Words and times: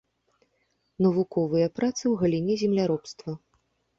Навуковыя 1.05 1.67
працы 1.79 1.99
ў 2.07 2.13
галіне 2.21 2.53
земляробства. 2.65 3.31